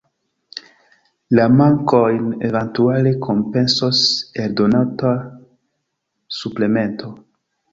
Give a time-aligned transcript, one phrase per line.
[1.39, 4.01] La mankojn eventuale kompensos
[4.47, 5.13] eldonota
[6.41, 7.13] suplemento.